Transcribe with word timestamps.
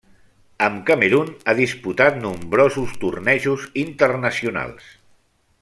Amb 0.67 0.79
Camerun 0.87 1.29
ha 1.51 1.55
disputat 1.59 2.17
nombrosos 2.23 2.97
tornejos 3.05 3.69
internacionals. 3.87 4.93